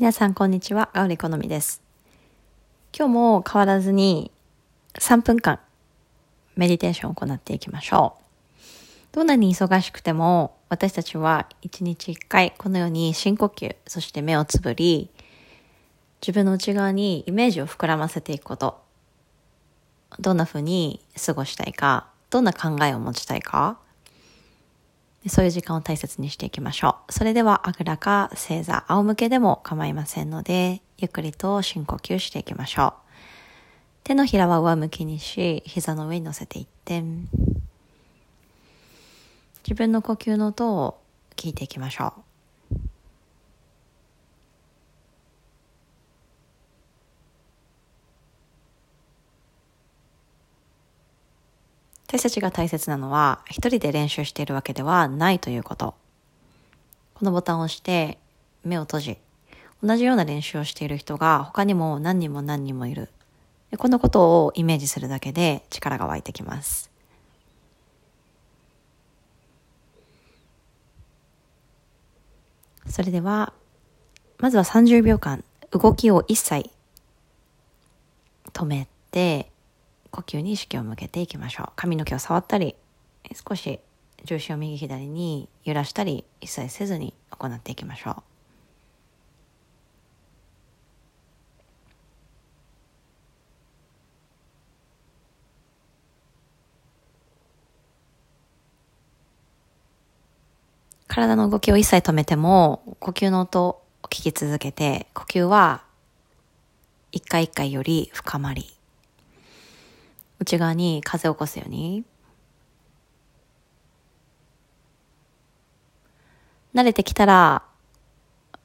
[0.00, 1.82] 皆さんこんにちは、ガウリコノミです。
[2.96, 4.32] 今日も変わらずに
[4.94, 5.60] 3分間
[6.56, 8.24] メディテーションを行っていきましょう。
[9.12, 15.10] どんなに忙しくても私たちは1日1回このように深呼吸、そして目をつぶり、
[16.22, 18.80] 自分の内側にイメージを膨らませていくこと。
[20.18, 23.78] どんな風に過ごしたいか、どんな考えを持ちたいか、
[25.28, 27.12] そういう時間を大切にしていきましょう。
[27.12, 33.10] それでは、あぐらか正座、仰向けでも構いませんので、ゆっくりと深呼吸していきましょう。
[34.04, 37.02] 手のひらは上向きにし、膝の上に乗せていって、
[39.62, 40.98] 自分の呼吸の音を
[41.36, 42.29] 聞いていきましょう。
[52.10, 55.94] 私たちが大切なのは、一人で練習しているわけではないということ。
[57.14, 58.18] このボタンを押して、
[58.64, 59.18] 目を閉じ、
[59.80, 63.10] 同じような練習をしている人が他にも何人も何人もいる。
[63.78, 66.90] このことをイメージするだけで力が湧いてきます。
[72.88, 73.52] それでは、
[74.38, 76.70] まずは30秒間、動きを一切
[78.52, 79.52] 止めて、
[80.10, 81.72] 呼吸に意識を向けていきましょう。
[81.76, 82.76] 髪の毛を触ったり、
[83.48, 83.80] 少し
[84.24, 88.22] 重心を右左に揺らしたり、一切せずに行っていきましょう。
[101.06, 105.82] 体の動きを一切止めても、呼吸の音を聞き続けて、呼吸は
[107.12, 108.79] 一回一回より深まり、
[110.40, 112.04] 内側に風を起こすように。
[116.74, 117.62] 慣れてきたら、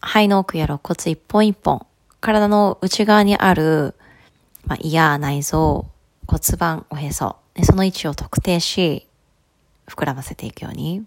[0.00, 1.86] 肺の奥や肋骨一本一本、
[2.20, 3.94] 体の内側にある、
[4.64, 5.86] まあ、胃や内臓、
[6.26, 9.06] 骨盤、おへそ、その位置を特定し、
[9.86, 11.04] 膨らませていくように。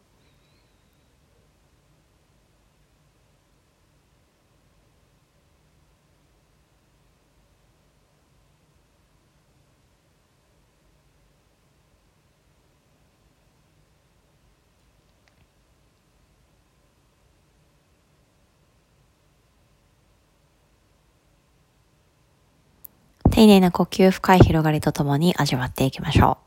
[23.33, 26.37] 丁寧な呼吸、深い広がりとともに味わっていきましょ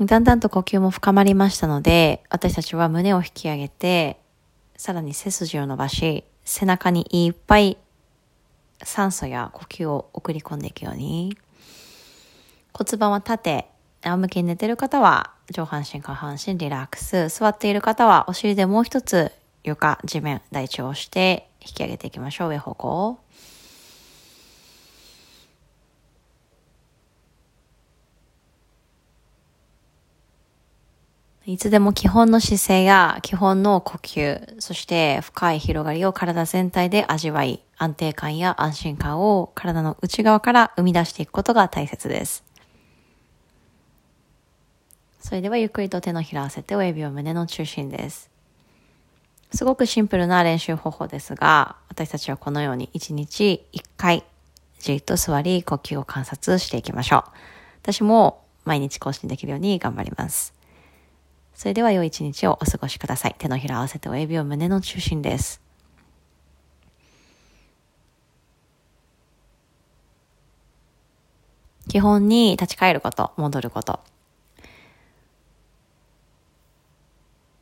[0.00, 0.06] う。
[0.06, 4.18] だんだんと呼吸も深まりましたので、私たちは胸を引き上げて、
[4.78, 7.76] さらに背筋を伸ばし、背中にいっぱい
[8.82, 11.36] 酸素や呼吸を送り込んでいくように、
[12.72, 13.66] 骨盤は立て、
[14.00, 19.30] 仰向けに寝てる方は上半身下半身リラックス、座っている方はお尻でもう一つ
[19.62, 23.18] 床、地面、大地を押して引き上げていきましょう、上方向。
[31.50, 42.44] いつでも基本の姿勢や基本の呼吸、そして深い広がりを体全体で味わい、安定感や安心感を体の内側から生み出していくことが大切です。
[45.18, 48.30] それではゆっくりと手のひらを合わせて親指を胸の中心です。
[49.52, 54.22] すごくシンプルな練習方法ですが、私たちはこのように1日1回
[54.78, 57.30] じっと座り呼吸を観察していきましょう。
[57.82, 60.59] 私も毎日更新できるように頑張ります。
[61.54, 63.34] それでは良い一日をお過ごしください。
[63.38, 65.60] 手のひら合わせて親指を胸の中心です。
[71.88, 74.00] 基本に立ち返ること、戻ること。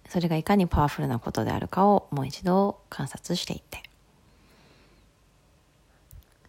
[0.09, 3.83] それがいかにパワフルなことであるかをもう一度観察していって。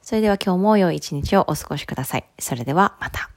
[0.01, 2.25] それでは今日も良い一日をお過ごしください。
[2.39, 3.28] それではまた。